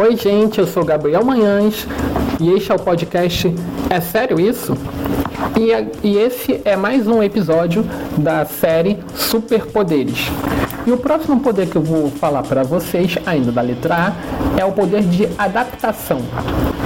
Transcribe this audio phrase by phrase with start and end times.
[0.00, 1.84] Oi, gente, eu sou Gabriel Manhães
[2.40, 3.52] e este é o podcast
[3.90, 4.76] É Sério Isso?
[5.58, 7.84] E, e esse é mais um episódio
[8.16, 10.28] da série Superpoderes.
[10.86, 14.64] E o próximo poder que eu vou falar para vocês, ainda da letra A, é
[14.64, 16.20] o poder de adaptação.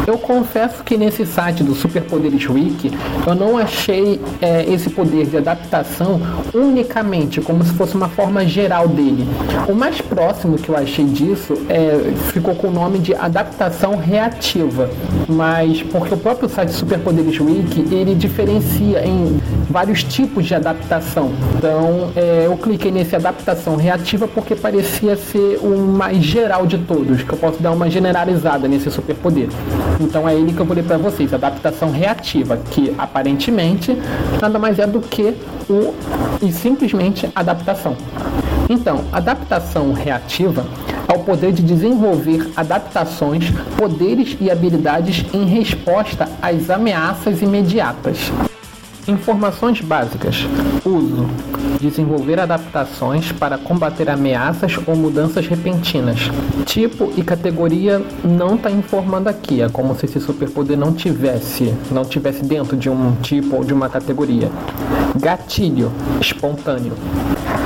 [0.06, 2.91] Eu confesso que nesse site do Superpoderes Wiki
[3.24, 6.20] eu não achei é, esse poder de adaptação
[6.52, 9.27] unicamente como se fosse uma forma geral dele.
[9.69, 14.91] O mais próximo que eu achei disso é, ficou com o nome de adaptação reativa,
[15.28, 21.30] mas porque o próprio site Superpoderes Wiki ele diferencia em vários tipos de adaptação.
[21.56, 27.22] Então é, eu cliquei nesse adaptação reativa porque parecia ser o mais geral de todos,
[27.22, 29.48] que eu posso dar uma generalizada nesse superpoder.
[30.00, 33.98] Então é ele que eu vou ler para vocês, adaptação reativa, que aparentemente
[34.41, 35.34] nada mais é do que
[35.69, 35.94] o
[36.41, 37.97] e simplesmente adaptação.
[38.69, 40.64] Então, adaptação reativa
[41.08, 48.33] é o poder de desenvolver adaptações, poderes e habilidades em resposta às ameaças imediatas.
[49.06, 50.47] Informações básicas.
[50.84, 51.27] Uso.
[51.83, 56.30] Desenvolver adaptações para combater ameaças ou mudanças repentinas.
[56.64, 59.61] Tipo e categoria não está informando aqui.
[59.61, 63.75] É como se esse superpoder não tivesse, não tivesse dentro de um tipo ou de
[63.75, 64.48] uma categoria.
[65.19, 65.91] Gatilho.
[66.20, 66.92] Espontâneo.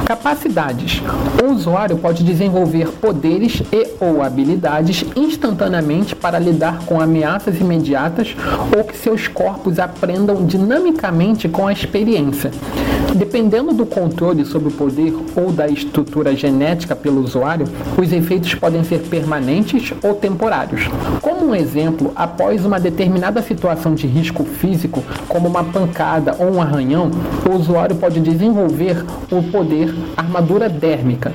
[0.06, 1.02] Capacidades.
[1.42, 8.36] O usuário pode desenvolver poderes e ou habilidades instantaneamente para lidar com ameaças imediatas
[8.76, 12.52] ou que seus corpos aprendam dinamicamente com a experiência.
[13.16, 18.84] Dependendo do controle sobre o poder ou da estrutura genética pelo usuário, os efeitos podem
[18.84, 20.82] ser permanentes ou temporários.
[21.22, 26.60] Como um exemplo, após uma determinada situação de risco físico, como uma pancada ou um
[26.60, 27.10] arranhão,
[27.48, 29.02] o usuário pode desenvolver
[29.32, 31.32] o poder armadura dérmica.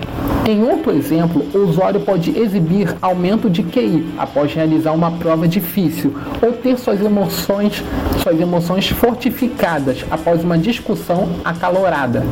[0.48, 6.16] Em outro exemplo, o usuário pode exibir aumento de QI após realizar uma prova difícil
[6.42, 7.84] ou ter suas emoções,
[8.24, 12.24] suas emoções fortificadas após uma discussão acalorada.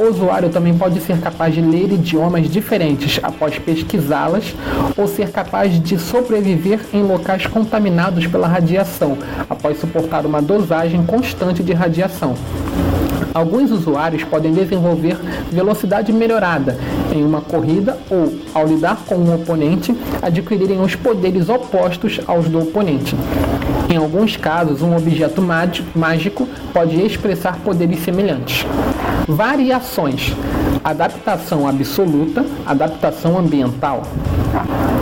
[0.00, 4.54] O usuário também pode ser capaz de ler idiomas diferentes após pesquisá-las
[4.96, 9.16] ou ser capaz de sobreviver em locais contaminados pela radiação
[9.48, 12.34] após suportar uma dosagem constante de radiação.
[13.34, 15.16] Alguns usuários podem desenvolver
[15.50, 16.76] velocidade melhorada
[17.14, 22.60] em uma corrida ou, ao lidar com um oponente, adquirirem os poderes opostos aos do
[22.60, 23.16] oponente.
[23.88, 25.42] Em alguns casos, um objeto
[25.94, 28.66] mágico pode expressar poderes semelhantes.
[29.26, 30.34] Variações:
[30.84, 34.02] adaptação absoluta, adaptação ambiental.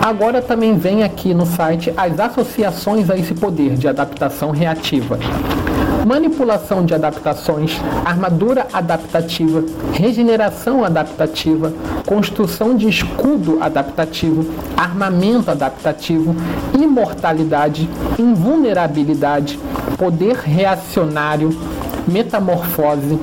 [0.00, 5.18] Agora também vem aqui no site as associações a esse poder de adaptação reativa
[6.06, 11.72] manipulação de adaptações, armadura adaptativa, regeneração adaptativa,
[12.06, 14.46] construção de escudo adaptativo,
[14.76, 16.34] armamento adaptativo,
[16.74, 19.58] imortalidade, invulnerabilidade,
[19.96, 21.50] poder reacionário,
[22.08, 23.18] metamorfose,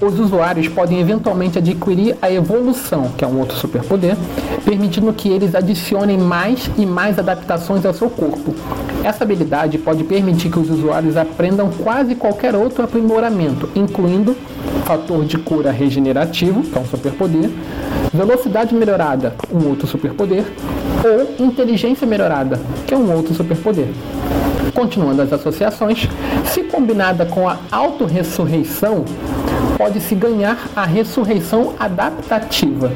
[0.00, 4.16] os usuários podem eventualmente adquirir a evolução, que é um outro superpoder,
[4.64, 8.54] permitindo que eles adicionem mais e mais adaptações ao seu corpo.
[9.02, 14.36] Essa habilidade pode permitir que os usuários aprendam quase qualquer outro aprimoramento, incluindo
[14.84, 17.50] fator de cura regenerativo, que é um superpoder,
[18.12, 20.44] velocidade melhorada, um outro superpoder,
[21.04, 23.88] ou inteligência melhorada, que é um outro superpoder.
[24.74, 26.08] Continuando as associações,
[26.44, 29.04] se combinada com a autorressurreição,
[29.78, 32.92] pode-se ganhar a ressurreição adaptativa.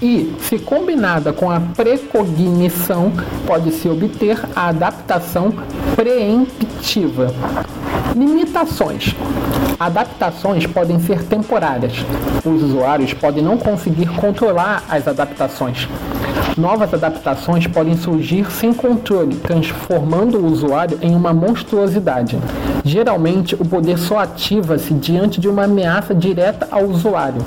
[0.00, 3.12] E, se combinada com a precognição,
[3.44, 5.52] pode-se obter a adaptação
[5.96, 7.34] preemptiva.
[8.14, 9.14] Limitações.
[9.78, 12.04] Adaptações podem ser temporárias.
[12.44, 15.88] Os usuários podem não conseguir controlar as adaptações.
[16.56, 22.38] Novas adaptações podem surgir sem controle, transformando o usuário em uma monstruosidade.
[22.84, 27.44] Geralmente, o poder só ativa-se diante de uma ameaça direta ao usuário.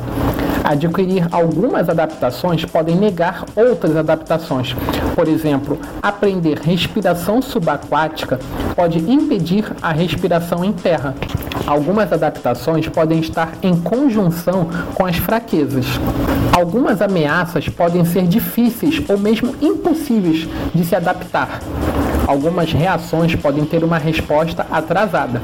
[0.64, 4.76] Adquirir algumas adaptações podem negar outras adaptações.
[5.16, 8.40] Por exemplo, aprender respiração subaquática
[8.76, 11.16] pode impedir a respiração em terra.
[11.66, 15.86] Algumas adaptações podem estar em conjunção com as fraquezas.
[16.56, 21.60] Algumas ameaças podem ser difíceis ou mesmo impossíveis de se adaptar.
[22.28, 25.42] Algumas reações podem ter uma resposta atrasada.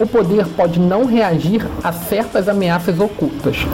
[0.00, 3.66] O poder pode não reagir a certas ameaças ocultas.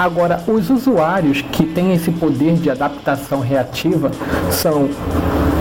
[0.00, 4.10] Agora, os usuários que têm esse poder de adaptação reativa
[4.50, 4.88] são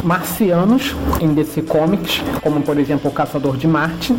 [0.01, 4.15] marcianos em DC Comics, como por exemplo o Caçador de Marte,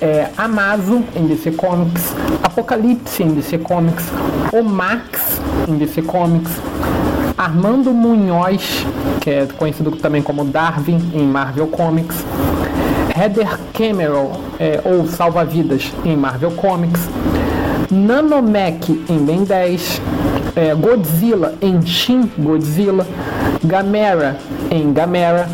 [0.00, 2.14] é, Amazo em DC Comics,
[2.44, 4.04] Apocalipse em DC Comics,
[4.64, 6.52] Max em DC Comics,
[7.36, 8.86] Armando Munhoz,
[9.20, 12.24] que é conhecido também como Darwin em Marvel Comics.
[13.20, 14.30] Heather Cameron,
[14.60, 17.08] é, ou Salva-Vidas em Marvel Comics.
[17.90, 20.00] Nanomech em Ben 10.
[20.56, 23.06] É, Godzilla em Shin Godzilla.
[23.64, 24.38] Gamera
[24.70, 25.48] em Gamera.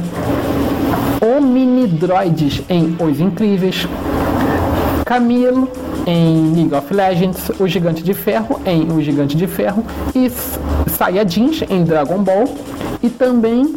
[1.21, 3.87] Hominidroides em Os Incríveis.
[5.05, 5.69] Camilo
[6.07, 9.85] em League of Legends, o Gigante de Ferro em O Gigante de Ferro
[10.15, 10.31] e
[10.91, 12.45] Saiyajins em Dragon Ball
[13.03, 13.75] e também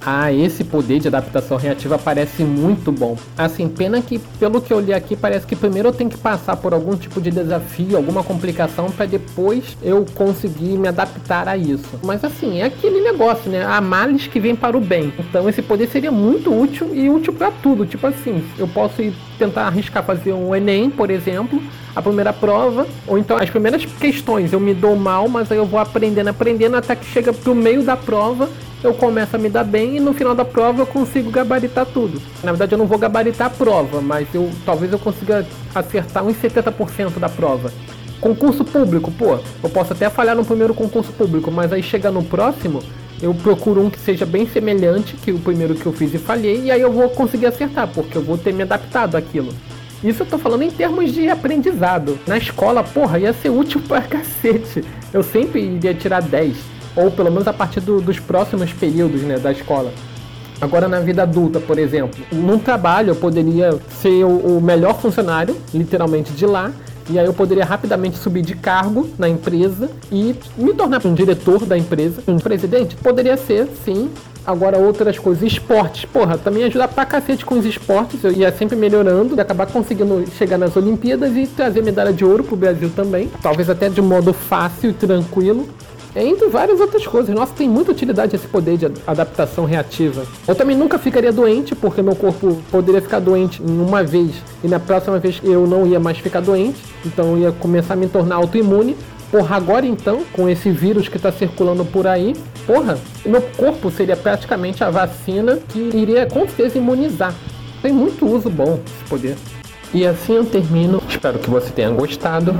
[0.05, 3.17] Ah, esse poder de adaptação reativa parece muito bom.
[3.38, 6.57] Assim, pena que, pelo que eu li aqui, parece que primeiro eu tenho que passar
[6.57, 12.00] por algum tipo de desafio, alguma complicação, para depois eu conseguir me adaptar a isso.
[12.03, 13.63] Mas assim, é aquele negócio, né?
[13.63, 15.13] Há males que vem para o bem.
[15.17, 17.85] Então esse poder seria muito útil e útil para tudo.
[17.85, 21.61] Tipo assim, eu posso ir tentar arriscar fazer um Enem, por exemplo,
[21.95, 25.65] a primeira prova, ou então as primeiras questões eu me dou mal, mas aí eu
[25.65, 28.50] vou aprendendo, aprendendo até que chega pro meio da prova
[28.83, 32.21] eu começo a me dar bem e no final da prova eu consigo gabaritar tudo.
[32.44, 36.35] Na verdade eu não vou gabaritar a prova, mas eu talvez eu consiga acertar uns
[36.35, 37.71] 70% da prova.
[38.19, 42.24] Concurso público, pô, eu posso até falhar no primeiro concurso público, mas aí chega no
[42.24, 42.81] próximo,
[43.21, 46.63] eu procuro um que seja bem semelhante que o primeiro que eu fiz e falhei,
[46.63, 49.53] e aí eu vou conseguir acertar, porque eu vou ter me adaptado àquilo.
[50.03, 52.19] Isso eu tô falando em termos de aprendizado.
[52.27, 54.83] Na escola, porra, ia ser útil pra cacete.
[55.13, 59.37] Eu sempre iria tirar 10 ou pelo menos a partir do, dos próximos períodos né,
[59.37, 59.91] da escola.
[60.61, 65.57] Agora, na vida adulta, por exemplo, num trabalho eu poderia ser o, o melhor funcionário,
[65.73, 66.71] literalmente, de lá,
[67.09, 71.65] e aí eu poderia rapidamente subir de cargo na empresa e me tornar um diretor
[71.65, 72.95] da empresa, um presidente.
[72.95, 74.09] Poderia ser, sim.
[74.45, 78.75] Agora outras coisas, esportes, porra, também ajuda pra cacete com os esportes, eu ia sempre
[78.75, 83.29] melhorando acabar conseguindo chegar nas Olimpíadas e trazer medalha de ouro pro Brasil também.
[83.41, 85.65] Talvez até de modo fácil e tranquilo
[86.15, 87.33] entre várias outras coisas.
[87.33, 90.25] Nossa, tem muita utilidade esse poder de adaptação reativa.
[90.48, 94.31] Eu também nunca ficaria doente, porque meu corpo poderia ficar doente em uma vez
[94.63, 97.98] e na próxima vez eu não ia mais ficar doente, então eu ia começar a
[97.98, 98.95] me tornar autoimune.
[99.31, 102.36] Porra, agora então, com esse vírus que está circulando por aí,
[102.68, 107.33] porra, meu corpo seria praticamente a vacina que iria com certeza imunizar.
[107.81, 109.36] Tem muito uso bom esse poder.
[109.93, 111.01] E assim eu termino.
[111.07, 112.55] Espero que você tenha gostado.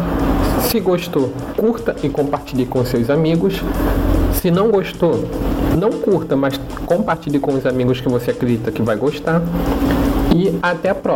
[0.70, 3.56] Se gostou, curta e compartilhe com seus amigos.
[4.36, 5.28] Se não gostou,
[5.80, 9.42] não curta, mas compartilhe com os amigos que você acredita que vai gostar.
[10.36, 11.12] E até a próxima.